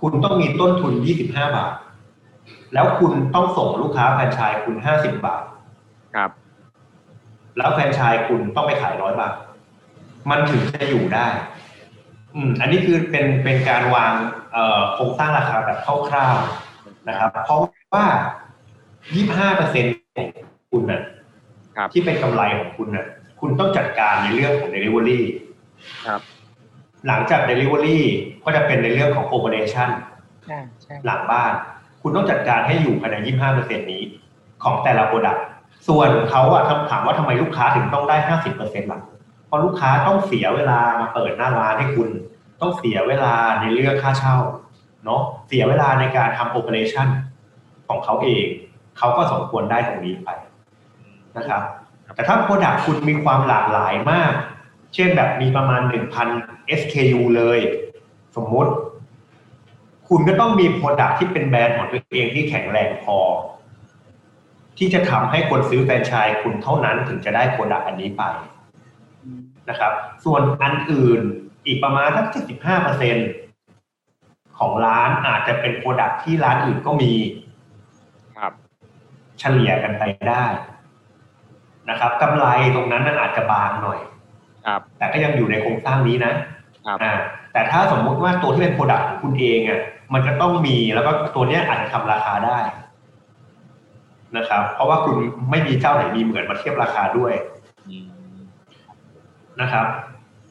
[0.00, 1.72] คุณต้องมีต้นทุนยี่สิบห้าบาท
[2.74, 5.42] แล้วคุณต้องส่งลูกค้าแฟรนไชส์คุณห้าสิบบาท
[6.14, 6.30] ครับ
[7.58, 9.34] แล้วแฟรนไชส์คุณต้องไปขายร้อยบาท
[10.30, 11.26] มันถึงจะอยู่ได้
[12.34, 14.12] อืม อันนี้คือเป็นเป็นการวาง
[14.52, 17.60] เอ่อโครงสร้างราคาแบบคร่าวๆนะครับ เพราะ
[17.94, 18.04] ว่า
[19.14, 19.84] ยี่ห้าเปอร์เซ็น
[20.16, 20.28] ของ
[20.70, 21.21] คุณน่ะครับ
[21.92, 23.06] ที่เป็นกำไรของคุณน่ะ
[23.40, 25.20] คุณต้องจัดการในเรื่องของ Delivery
[26.06, 26.20] ครับ
[27.06, 27.98] หลังจาก Delivery
[28.44, 29.88] ก็จะเป็นในเรื่องของ Operation
[30.50, 31.52] อ่าใช่หลังบ้าน
[32.02, 34.02] คุณต้องจัดการให้อยู่ภายใน 25เปอร์เซ็นนี้
[34.62, 35.44] ของแต่ละ product
[35.88, 39.00] ส่วนเขาอะถามว่าทำไมลูกค้าถึงต้องได้ 50เปอร์เซ็นต์ล่ะ
[39.46, 42.08] เพราะลูกค้าต้องเสียเวลามาเปิดหน้าร้านให้คุณ
[42.60, 44.36] ต้องเสียเวลาในเรื่องค่าเช่า
[45.04, 47.08] เนาะเสียเวลาในการทำ Operation
[47.88, 48.46] ของเขาเอง
[48.98, 50.28] เขาก็สมควรได้ตรงนี้ไป
[51.36, 51.62] นะครับ
[52.14, 54.32] แต่ถ้า product คุณมีความหลากหลายมาก
[54.94, 55.82] เช่นแบบมีประมาณ
[56.30, 57.58] 1,000 SKU เลย
[58.36, 58.72] สมมุติ
[60.08, 63.18] คุณก็ต้องมี product ที่เป็นแบรนด์ของตัวเองที่แข็งแรงพอ
[64.78, 68.22] ที่จะทำให้คนซื้อแฟรนไชส์คุณเท่านั้นถึงจะได้ product อันนี้ไป
[69.68, 69.92] นะครับ
[70.24, 71.20] ส่วนอันอื่น
[71.66, 73.16] อีกประมาณสัก75เปอร์เซ็น
[74.58, 77.12] ของร้านอาจจะเป็น product ที่ร้านอื่นก็มี
[78.36, 78.52] ครับ
[79.40, 80.44] เฉลี่ยกันไปได้
[81.90, 83.98] นะครับกำไรตรงนั้นมันอาจจะบางหน่อย
[84.66, 86.32] ครับแต่ก็ยังอยู่ในโครงสร้างนี้นะ
[86.86, 87.14] ครับอ่า
[87.52, 89.80] แต่ถ้าสมมุติว่าตัวที่เป็น product ของคุณเองอะ
[90.14, 92.58] มันก็ต้องมีแล้วก็ตัวเนี้ยอาจจะทำราคาได้
[94.36, 95.14] นะครับ เพราะว่าคุณ
[95.50, 97.32] ไม่มีเจ้าไหนมีเหมือนมาเทียบราคาด้วย
[97.88, 98.06] อืม
[99.60, 99.86] นะครับ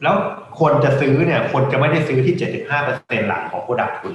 [0.02, 0.14] แล้ว
[0.60, 4.14] คนจะซื้อเนี่ย คนจะไม่ได้ซื้อที่75เปอร์เซ็นหลังของ product คุณ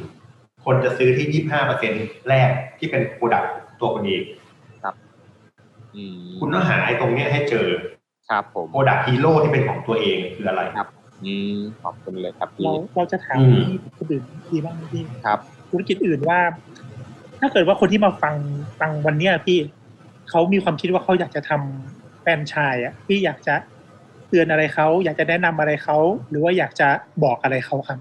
[0.65, 1.93] คนจะซื้อที่25เปอร์เซ็น
[2.29, 2.49] แรก
[2.79, 4.46] ที่เป็น product ตัวคุณเองอืม
[6.39, 7.67] คุณต้องหาไอ้ตรงเนี้ยให้เจอ
[8.29, 10.61] ครับผม product hero ที่เป็นของตัวเองคืออะไร
[11.25, 16.39] อืมขอบคุณเลยครับพี่เราเราจะถามอืมที่คนอื่นดีบ้างไหมพี่ครับธุรกิจอื่นว่า
[17.39, 18.35] ถ้าเกิดว่าคนที่มาฟัง
[18.79, 19.57] ฟังวันเนี้ยพี่
[20.29, 23.55] เขามีความคิดว่าเขาอยากจะทำแฟรนไชส์อะพี่อยากจะ
[24.29, 25.97] เตือนอะไรเขาอยากจะแนะนำอะไรเขา
[26.29, 26.87] หรือว่าอยากจะ
[27.23, 27.99] บอกอะไรเขาครับ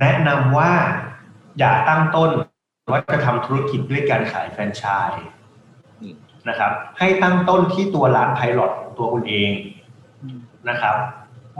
[0.00, 0.70] แนะนำว่า
[1.58, 2.30] อย่าตั้งต้น
[2.90, 5.37] ว่าจะทำธุรกิจด้วยการขายแฟรนไชส์อืม
[6.48, 9.50] นะครับ ให้ตั้งต้นที่ตัวร้านไพลอตของตัวคุณเอง
[10.22, 10.96] อืมนะครับ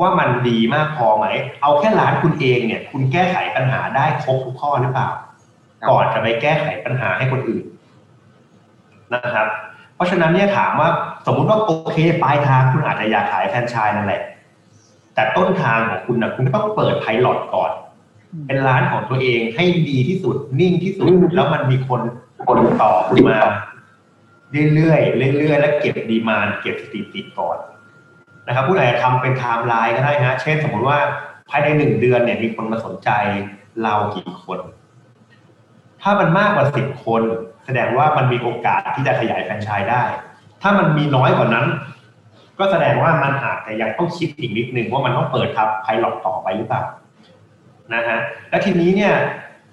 [0.01, 1.27] ว่ามันดีมากพอไหม
[1.63, 5.09] เอาแค่ร้านคุณเองเนี่ย คุณแก้ไขปัญหาได้ครบทุกข้อหรือเปล่า
[5.91, 7.65] ก่อนจะไปแก้ไขปัญหาให้คนอื่น
[9.15, 9.47] นะครับ
[9.95, 10.89] เพราะฉะนั้นเนี่ยถามว่า
[11.27, 14.23] สมมุติว่าโอเคปลายทางคุณอาจจะอยากขายแฟรนไชส์นั่นแหละ
[15.15, 17.71] แต่ต้นทางของคุณนะคุณก็ต้องเปิดไพลอตก่อน
[18.47, 22.01] เป็นร้านของตัวเองให้ดีที่สุดนิ่งที่สุดแล้วมันมีคน
[22.47, 23.39] ติดต่อคุณมา
[24.75, 27.59] เรื่อยๆเรื่อยๆ และเก็บ demand เก็บสถิติก่อน
[28.49, 30.99] นะครับผู้ใดจะทำเป็นไทม์ไลน์ก็ได้นะเช่นสมมติว่า
[31.51, 33.11] ภายในหนึ่งเดือนเนี่ยมีคนมาสนใจ
[33.83, 34.59] เรากี่คน
[36.03, 37.23] ถ้ามันมากกว่าสิบคน
[37.67, 40.05] แสดงว่ามันมีโอกาสที่จะขยายแฟรนไชส์ได้
[40.63, 41.67] ถ้ามันมีน้อยกว่านั้น
[42.59, 46.83] ก็แสดงว่ามันอาจจะยังต้องคิดอีกนิดนึงว่ามันต้องเปิดตัว pilot ต่อไปหรือเปล่า
[47.95, 48.19] นะฮะ
[48.51, 49.15] และทีนี้เนี่ย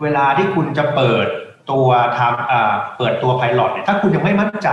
[0.01, 1.27] เวลาที่คุณจะเปิด
[1.71, 4.69] ตัวทำอ่าเปิดตัวไพลอตเนี่ยถ้าคุณยังไม่มั่นใจ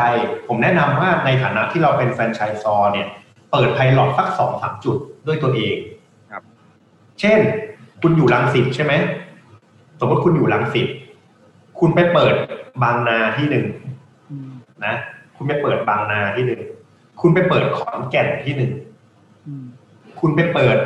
[0.49, 3.09] ผมแนะนำว่าในฐานะที่เราเป็นแฟรนไชส์ซอร์เนี่ย
[3.53, 5.77] เปิดไพลอตสักสองสามจุดด้วยตัวเอง
[6.31, 6.43] ครับ
[7.21, 7.39] เช่น
[8.03, 8.93] คุณอยู่ลังสิตใช่ไหม
[10.01, 10.89] สมมติคุณอยู่ลังสิต
[11.81, 12.35] คุณไปเปิด
[12.83, 13.67] บางนาที่หนึ่ง
[14.31, 14.51] อืม
[14.85, 14.95] นะ
[15.37, 16.61] คุณไปเปิดบางนาที่หนึ่ง
[17.21, 18.73] คุณไปเปิดขอนแก่นที่หนึ่ง
[19.47, 19.65] อืม
[20.21, 20.77] คุณไปเปิด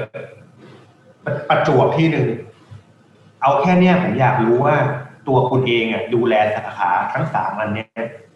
[1.25, 2.27] ประประจวบที่หนึ่ง
[3.43, 4.77] เอาแค่เนี้ยผมอยากรู้ว่า
[5.29, 7.89] ตัวคุณเองอะดูแลสาขาทั้งสามอันเนี้ย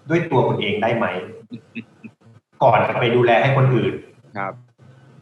[0.08, 1.06] ด้วยตัวคุณเองได้ไหม
[2.62, 3.94] ก่อนจะไปดูแลให้คนอื่น
[4.36, 4.52] ครับ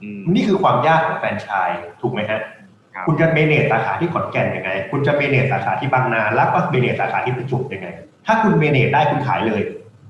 [0.03, 2.41] อืมนี่คือความยากของแฟรนไชส์ถูกไหมฮะ
[2.95, 7.89] ครับคุณจะเมเนจสาขาที่ขอนแก่นยังไง คุณจะเมเนจสาขาที่บางนา แล้วก็เมเนจสาขาที่ประจวบยังไง
[8.27, 9.63] ถ้าคุณเมเนจได้คุณขายเลย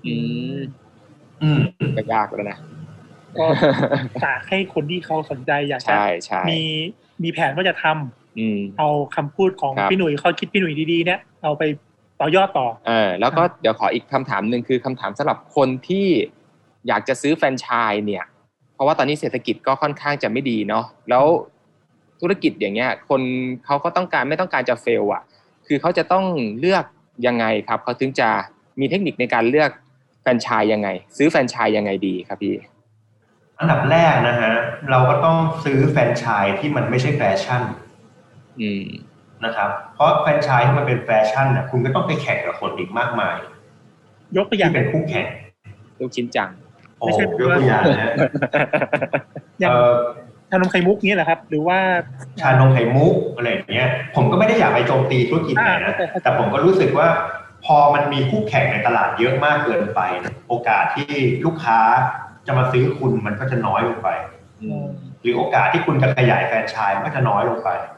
[0.07, 0.15] อื
[0.59, 0.61] ม
[1.43, 1.61] อืม
[1.97, 2.59] ก็ยากแล้วนะ
[3.39, 3.47] ก็
[4.25, 6.61] ฝากให้คนที่เขาสนใจอยากจะใช่ใช่มี
[7.23, 8.18] มีแผนว่าจะทำอืม
[8.79, 11.63] เอาคำพูดของครับพี่หนุ่ยเขาคิดพี่หนุ่ยดีๆเนี่ยเอาไป
[12.21, 16.07] ต่อยอดต่อเออแล้วก็เดี๋ยวขออีกคำถามหนึ่งคือคำถามสำหรับคนที่
[16.89, 18.25] อยากจะซื้อแฟรนไชส์เนี่ย
[18.75, 21.25] เพราะว่าตอนนี้เศรษฐกิจก็ค่อนข้างจะไม่ดีเนาะแล้ว
[22.21, 23.21] ธุรกิจอย่างเงี้ย คน
[23.67, 25.23] เขาก็ต้องการไม่ต้องการจะเฟลอะ
[25.67, 26.25] คือเขาจะต้อง
[26.61, 26.85] เลือก
[27.27, 28.29] ยังไงครับเขาถึงจะ
[28.81, 29.71] มีเทคนิคในการเลือก
[30.23, 32.57] แฟรนไชส์ยังไง ซื้อแฟรนไชส์ยังไงดีครับพี่
[33.59, 34.53] อันดับแรกนะฮะ
[34.91, 37.88] เราก็ต้องซื้อแฟรนไชส์ที่มันไม่ใช่แฟชั่นอืม
[39.45, 43.37] นะครับ เพราะแฟรนไชส์ที่มันเป็นแฟชั่นเนี่ยคุณก็ต้องไปแข่งกับคนอีกมากมาย
[44.37, 45.27] ยกตัวอย่างที่เป็นคู่แข่ง
[46.01, 46.51] ลูกชิ้นจัง
[46.99, 48.15] โอ้ไม่ใช่ยกตัวอย่างนะ
[49.61, 51.79] อย่างเอ่ชานมไข่มุกนี้แหละครับ หรือว่า
[52.41, 57.09] ชานมไข่มุกอะไรอย่างเงี้ย ผมก็ไม่ได้อยากไปโจมตีธุรกิจไหนนะอ่าเข้าใจแต่ผมก็รู้สึกว่า
[57.65, 60.01] พอมันมีคู่แข่งในตลาดเยอะมากเกินไป
[60.49, 61.13] โอกาสที่
[61.45, 61.79] ลูกค้า
[62.47, 64.09] จะมาซื้อคุณมันก็จะน้อยลงไป
[64.63, 64.85] อืม
[65.23, 67.98] หรือโอกาสที่คุณจะขยายแฟรนไชส์มันก็จะน้อยลงไปครับ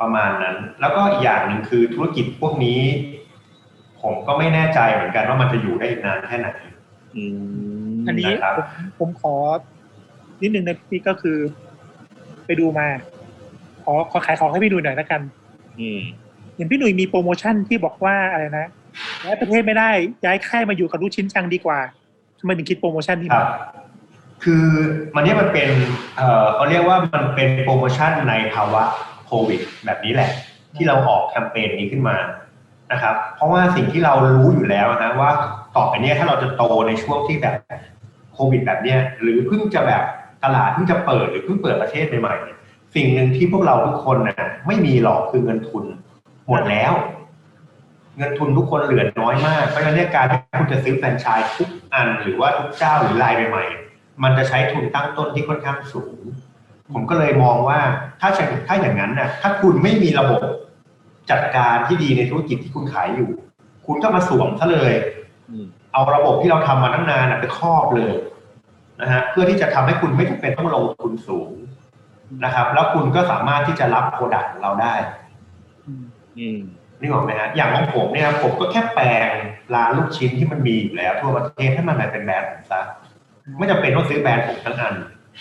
[0.00, 2.80] ประมาณนั้น แล้วก็อีกอย่างหนึ่งคือธุรกิจพวกนี้
[4.02, 6.48] ผมก็ไม่แน่ใจเหมือนกันว่ามันจะอยู่ได้อีกนานแค่ไหน
[7.16, 7.22] อื
[7.94, 8.66] มอันนี้นะครับผม
[8.98, 9.34] ผมขอ
[10.42, 11.38] นิดนึงนะพี่ก็คือ
[12.46, 12.86] ไปดูมา
[13.84, 15.20] ขอขอขายของให้พี่หนุ่ยหน่อยละกัน
[15.80, 16.00] อืม
[16.56, 18.66] เห็นพี่หนุ่ยมีโปรโมชั่นที่บอกว่าอะไรนะ
[19.24, 19.90] ย้ายประเทศไม่ได้
[20.24, 21.78] ย้ายค่ายมาอยู่กับลูกชิ้นจังดีกว่า
[22.38, 23.48] ทำไมถึงคิดโปรโมชั่นนี้ครัมาบ
[24.44, 24.64] คือ
[25.14, 25.68] มันเนี้ยมันเป็น
[26.16, 28.82] เอ่อเขาเรียกว่ามันเป็นโปรโมชั่นในภาวะ
[29.28, 30.30] โควิดแบบนี้แหละ
[30.76, 32.16] ที่เราออกแคมเปญนี้ขึ้นมา
[32.92, 35.30] นะครับ เพราะว่าสิ่งที่เรารู้อยู่แล้วนะว่า
[35.76, 37.54] ต่อไปเนี้ยถ้าเราจะโตในช่วงที่แบบ
[38.34, 40.02] โควิดแบบเนี้ยหรือเพิ่งจะแบบ
[40.44, 42.58] ตลาดเพิ่งจะเปิดหรือเพิ่งเปิดประเทศใหม่ๆเนี่ย
[42.94, 45.84] สิ่งหนึ่งที่พวกเราทุกคนนะไม่มีหรอกคือเงินทุน
[46.48, 46.92] หมดแล้ว
[48.18, 56.20] เงินทุนทุกคนเหลือน้อยมากเพราะฉะนั้นเนี่ยการที่คุณจะซื้อแฟรนไชส์ทุกอัน หรือว่าทุกเจ้าหรือรายใหม่ๆมันจะใช้ทุนตั้งต้นที่ค่อนข้างสูง
[56.92, 57.80] ผมก็เลยมองว่า
[58.20, 58.30] ถ้า
[58.68, 60.42] ถ้าอย่างนั้นน่ะถ้าคุณไม่มีระบบ
[61.30, 63.30] จัดการที่ดีในธุรกิจที่คุณขายอยู่
[63.86, 64.92] คุณก็มาสวมซะเลย
[65.50, 68.12] อืมเอาระบบที่เราทำมาตั้งนานน่ะไปครอบเลย
[69.00, 71.50] นะฮะเพื่อที่จะทำให้คุณไม่จำเป็นต้องลงทุนสูง
[72.44, 74.94] นะครับ แล้วคุณก็สามารถที่จะรับ product ของเราได้
[75.86, 76.04] อืม
[76.38, 76.60] อืม
[77.00, 79.30] นี่บอกไหมฮะอย่างของผมเนี่ยผมก็แค่แปลง
[79.74, 82.80] ร้านลูกชิ้นที่มันมีอยู่แล้ว ทั่วประเทศให้มันมาเป็นแบรนด์ผมซะ
[83.58, 84.94] ไม่จำเป็นต้องซื้อแบรนด์ผมทั้งอัน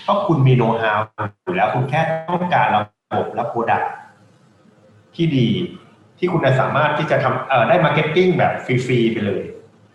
[0.04, 1.00] เพราะคุณมีโน้ตฮาว
[1.44, 2.82] อยู่แล้วคุณแค่ต้องการระ
[3.16, 3.82] บบและ product
[5.16, 5.48] ที่ดี
[6.18, 9.44] ที่คุณจะสามารถที่จะทำเอ่อได้ marketing แบบฟรีๆไปเลย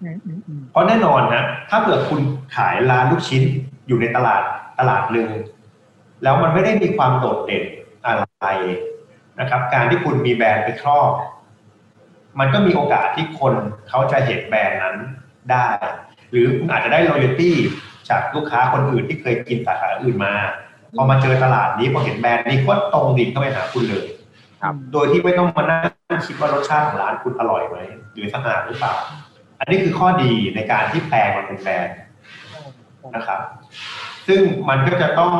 [0.02, 2.20] อืมอืมอืมเพราะแน่นอนนะถ้าเกิดคุณ
[2.56, 3.42] ขายร้านลูกชิ้น
[3.86, 4.42] อยู่ในตลาด
[4.78, 5.28] ตลาดหนึ่ง
[6.22, 7.64] แล้วมันไม่ได้มีความโดดเด่น
[8.06, 8.46] อะไร
[9.40, 11.12] นะครับ การที่คุณมีแบรนด์ไปครอบ
[12.40, 13.54] มันก็มีโอกาสที่คน
[13.88, 14.96] เขาจะเห็นแบรนด์นั้น
[15.50, 15.66] ได้
[16.30, 17.52] หรือคุณอาจจะได้ loyalty
[18.10, 20.34] จากลูกค้าคนอื่นที่เคยกินสาขาอื่นมา
[20.96, 24.06] พอมาเจอตลาดนี้พอเห็นแบรนด์นี้ก็ตรงดิ่งเข้าไปหาคุณเลย
[24.62, 25.80] ครับโดยที่ไม่ต้องมานั่
[26.16, 27.76] งคิดว่ารสชาติของร้านคุณอร่อยไหม
[28.12, 28.94] หรือสะอาดหรือเปล่า
[29.60, 31.96] อันนี้คือข้อดีในการที่แปลงมันเป็นแบรนด์
[33.16, 33.40] นะครับ
[34.28, 35.32] ซึ่งมันก็จะต้อง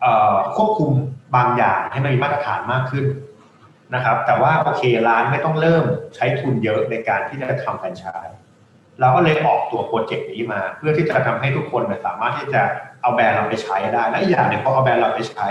[0.00, 0.90] เออควบคุม
[1.36, 3.04] บางอย่างให้มันมีมาตรฐานมากขึ้น
[3.94, 8.37] นะครับ แต่ว่าโอเคร้านไม่ต้องเริ่มใช้ทุนเยอะในการที่จะทำแฟรนไชส์
[9.00, 12.62] เราก็เลยออกตัวโปรเจกต์นี้มา เพื่อที่จะทำให้ทุกคนเนี่ยสามารถที่จะ
[13.02, 15.48] เอาแบรนด์เราไปใช้ได้ และอีกอย่างหนึ่งพอเอาแบรนด์เราไปใช้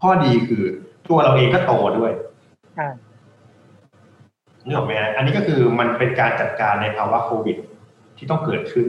[0.00, 0.64] ข้อดีคือ
[1.08, 2.12] ตัวเราเองก็โตด้วย
[2.78, 2.88] อ่า
[4.64, 7.56] นึกออกไหมฮะอันนี้ก็คือมันเป็นการจัดการในภาวะโควิด
[8.16, 8.86] ที่ต้องเกิดขึ้น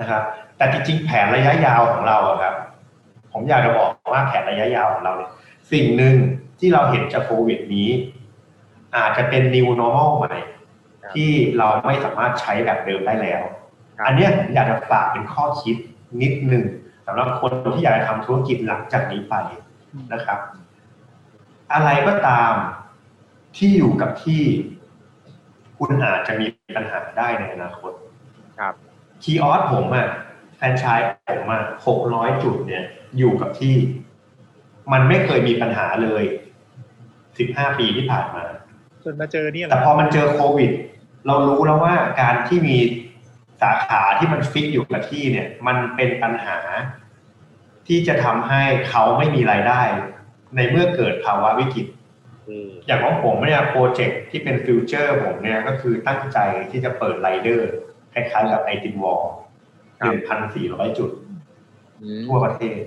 [0.00, 0.22] นะครับ
[0.56, 2.54] แต่จริงๆแผนระยะยาวของเราอะครับ
[3.32, 5.30] ผมอยากจะบอกว่าแผนระยะยาวของเราเนี่ย
[5.72, 6.16] สิ่งหนึ่ง
[6.60, 7.88] ที่เราเห็นจากโควิดนี้
[8.96, 10.55] อาจจะเป็น new normal ใหม่ครับ
[11.14, 13.42] ที่เราไม่สามารถใช้แบบเดิมได้แล้ว
[13.96, 15.76] ครับอันเนี้ยผมอยากจะฝากเป็นข้อคิด
[16.22, 16.64] นิดหนึ่ง
[17.06, 19.34] สำหรับคนที่อยากจะทำธุรกิจหลังจากนี้ไป
[20.12, 20.38] นะครับ
[21.72, 22.52] อะไรก็ตาม
[23.56, 24.42] ที่อยู่กับที่
[25.78, 27.92] คุณอาจจะมีปัญหาได้ในอนาคต
[28.58, 28.74] ครับ
[29.22, 30.08] คีย์ออสผมอะ
[30.56, 31.06] แฟรนไชส์
[31.38, 32.84] ผมอะหกร้อยจุดเนี่ย
[33.18, 33.74] อยู่กับที่
[34.92, 36.24] มันไม่เคยมีปัญหาเลย
[37.38, 38.44] สิบห้าปีที่ผ่านมา
[39.04, 40.70] จนมาเจอเนี่ยแหละแต่พอมันเจอโควิด
[41.26, 42.76] เรารู้แล้วว่าการที่มี
[43.62, 46.58] สาขาที่มัน fix อยู่กับที่เนี่ย มันเป็นปัญหา
[47.86, 49.80] ที่จะทำให้เขาไม่มีรายได้
[50.56, 51.86] ในเมื่อเกิดภาวะวิกฤต
[52.48, 56.38] อืมอย่างของผมเนี่ย project ที่เป็น future ผมเนี่ยก็คือตั้งใจ
[56.70, 57.70] ที่จะเปิดไรเดอร์
[58.12, 59.22] คล้ายๆกับไอติมวอลล์
[59.98, 61.10] หนึ่งพันสี่ร้อยจุด
[62.00, 62.80] อืมทั่วประเทศ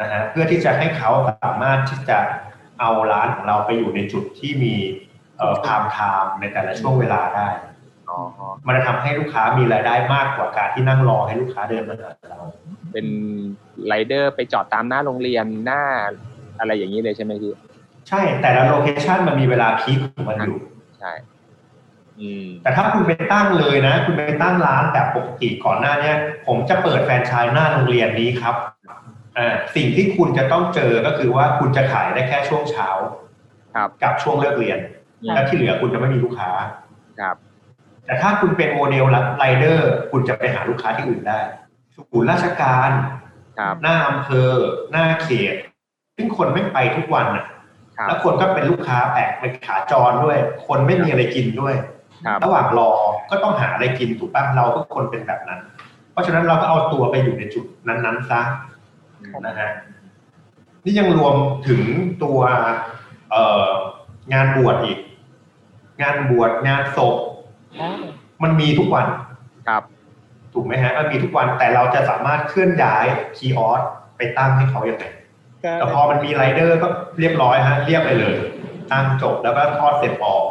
[0.00, 1.10] นะฮะเพื่อที่จะให้เขา
[1.42, 2.18] สามารถที่จะ
[2.80, 5.09] เอาร้านของเราไปอยู่ในจุดที่มีเอ่อ
[5.64, 7.48] prime time ในแต่ละช่วงเวลาได้
[8.08, 8.18] อ๋อ
[8.66, 12.40] มันจะทำให้ลูกค้ามีรายได้มากกว่าการที่นั่งรอให้ลูกค้าเดินมาหาเรา
[12.92, 13.06] เป็น
[13.86, 15.82] ไรเดอร์ไปจอดตามหน้าโรงเรียนหน้า
[16.60, 17.54] อะไรอย่างนี้เลยใช่ไหมพี่
[18.08, 20.58] ใช่แต่ละ location มันมีเวลา peakของมันอยู่
[20.98, 21.12] ใช่
[22.20, 28.54] อืมแต่ถ้าคุณไปตั้งเลยนะ คุณไปตั้งร้านแบบปกติก่อนหน้าเนี้ยผมจะเปิดแฟรนไชส์หน้าโรงเรียนนี้ครับ
[29.38, 32.88] อ่าสิ่งที่คุณจะต้องเจอก็คือว่าคุณจะขายได้แค่ช่วงเช้า
[33.74, 34.99] ครับกับช่วงเลิกเรียนอืม
[35.34, 36.50] แล้วที่เหลือคุณจะไม่มีลูกค้า
[37.20, 37.36] ครับ
[38.06, 39.04] แต่ถ้าคุณเป็นโมเดล
[39.38, 41.40] ไรเดอร์ คุณจะไปหาลูกค้าที่อื่นได้
[41.96, 42.90] ศูนย์ราชการ
[43.58, 44.50] ครับหน้าอำเภอ
[44.90, 45.54] หน้าเขต
[46.16, 47.46] ซึ่งคนไม่ไปทุกวันน่ะ
[47.96, 51.74] ครับแล้วคนก็เป็นลูกค้าแปลกเป็นขาจรด้วย คนไม่มีอะไรกินด้วย
[52.26, 52.90] ครับระหว่างรอ
[53.30, 55.60] ก็ต้องหาอะไรกินถูกป่ะเราทุกคนเป็นแบบนั้น
[56.12, 58.42] เพราะฉะนั้นเราก็เอาตัวไปอยู่ในจุดนั้นๆซะ
[59.46, 59.70] นะฮะ
[60.84, 61.34] นี่ยังรวม
[61.68, 61.80] ถึง
[62.24, 62.38] ตัว
[63.30, 63.70] เอ่อ
[64.32, 64.98] งานบวชอีก
[66.02, 67.16] งานบวชงานศพ
[67.80, 67.88] อ๋อ
[68.42, 69.06] มันมีทุกวัน
[69.68, 69.82] ครับ
[70.54, 73.82] ถูกไหมฮะมันมีทุกวันแต่เราจะสามารถเคลื่อนย้ายคีย์ออส
[74.16, 75.04] ไปตั้งให้เขาอย่างไร
[75.64, 76.88] ก็แต่พอมันมีไรเดอร์ก็
[77.20, 78.34] เรียบร้อยฮะเรียบไปเลย
[78.92, 80.44] ตั้งจบแล้วก็ทอดเสร็จออก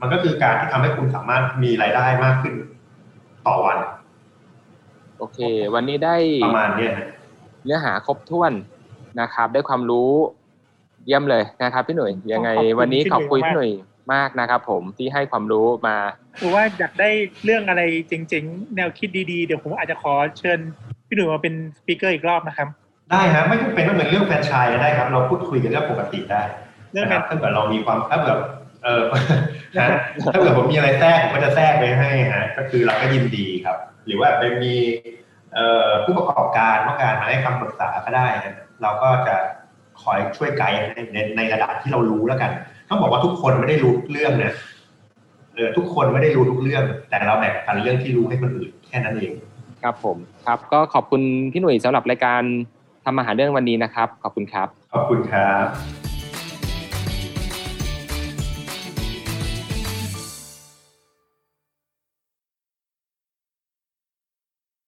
[0.00, 2.54] มันก็คือการที่ทำให้คุณสามารถมีรายได้มากขึ้น
[3.46, 3.78] ต่อวัน
[5.18, 5.38] โอเค
[5.74, 7.06] วันนี้ได้ประมาณเนี้ยฮะ
[7.64, 8.52] เนื้อหาครบถ้วน
[9.20, 10.12] นะครับ ได้ความรู้
[11.06, 13.70] เยี่ยมเลยนะครับพี่หนุ่ยยังไงวันนี้ขอบคุณพี่หนุ่ย
[14.12, 15.96] มากนะครับผมที่ให้ความรู้มา
[16.38, 17.10] หรือว่าอยากได้
[17.44, 20.58] เรื่องอะไรเจ๋งๆ แนวคิดดีๆ เดี๋ยวผมอาจจะขอเชิญ
[21.08, 22.68] พี่หนุ่ยมาเป็นสปีกเกอร์อีกรอบนะครับ
[23.10, 26.42] ได้ฮะไม่จำเป็นต้องเป็นเรื่องแฟรนไชส์ก็ได้ครับ เราพูดคุยกันเรื่องปกติได้
[26.92, 28.38] เรื่องนะคแบรับบถ้าเกิดเรามีความถ้าเกิด
[28.84, 29.02] เออ
[29.80, 29.88] ฮะ
[30.32, 34.74] ถ้าเกิดผมมีอะไรแทรกผมก็จะแทรกไปให้ฮะก็คือเราก็ยินดีครับ หรือว่าไปมี
[35.54, 39.36] เอ่อผู้ประกอบการต้องการมาให้คำปรึกษาก็ได้นะเราก็จะ
[40.02, 42.50] คอยช่วยไกด์ให้ในในระดับที่เรารู้แล้วกัน
[42.90, 44.52] ต้องบอกว่าทุกคนไม่ได้รู้ทุกเรื่องนะ
[45.54, 49.32] เออทุกคนไม่ได้รู้ทุกเรื่อง แต่เราแบ่งปันเรื่องที่รู้ให้คนอื่นแค่นั้นเอง
[49.82, 51.22] ครับผมครับ ก็ขอบคุณ
[51.52, 52.42] พี่หนุ่ยสำหรับรายการ
[53.04, 56.09] ทำอาหารเรื่องวันนี้นะครับ ขอบคุณครับ ขอบคุณครับ